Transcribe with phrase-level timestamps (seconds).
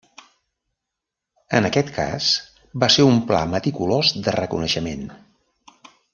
[1.59, 2.29] En aquest cas
[2.85, 5.07] va ser un pla meticulós de reconeixement.